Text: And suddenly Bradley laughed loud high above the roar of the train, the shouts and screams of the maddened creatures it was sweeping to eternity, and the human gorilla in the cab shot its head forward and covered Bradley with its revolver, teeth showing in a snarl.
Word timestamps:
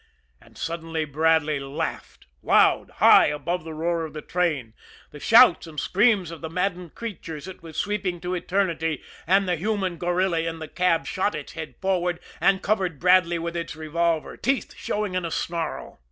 And 0.41 0.57
suddenly 0.57 1.05
Bradley 1.05 1.59
laughed 1.59 2.25
loud 2.41 2.89
high 2.95 3.27
above 3.27 3.63
the 3.63 3.75
roar 3.75 4.03
of 4.03 4.13
the 4.13 4.23
train, 4.23 4.73
the 5.11 5.19
shouts 5.19 5.67
and 5.67 5.79
screams 5.79 6.31
of 6.31 6.41
the 6.41 6.49
maddened 6.49 6.95
creatures 6.95 7.47
it 7.47 7.61
was 7.61 7.77
sweeping 7.77 8.19
to 8.21 8.33
eternity, 8.33 9.03
and 9.27 9.47
the 9.47 9.57
human 9.57 9.97
gorilla 9.97 10.39
in 10.39 10.57
the 10.57 10.67
cab 10.67 11.05
shot 11.05 11.35
its 11.35 11.53
head 11.53 11.75
forward 11.79 12.19
and 12.39 12.63
covered 12.63 12.97
Bradley 12.97 13.37
with 13.37 13.55
its 13.55 13.75
revolver, 13.75 14.35
teeth 14.37 14.73
showing 14.75 15.13
in 15.13 15.23
a 15.23 15.29
snarl. 15.29 15.99